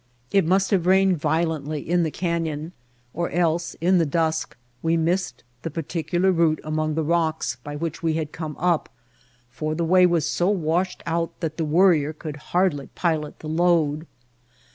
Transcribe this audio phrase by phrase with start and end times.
[0.31, 2.71] It must have rained violently in the canyon,
[3.13, 8.01] or els:: in the dusk we missed the particular route among the rocks by which
[8.01, 8.89] we had come up,
[9.51, 14.07] for the way was so washed out that the Worrier could hardly pilot the load.